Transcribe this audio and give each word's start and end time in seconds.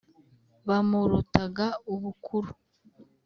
bamurutaga 0.67 1.67
ubukuru. 1.93 2.49